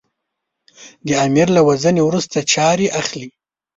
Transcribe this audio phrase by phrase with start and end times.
[1.07, 3.29] د امیر له وژنې وروسته چارې اخلي.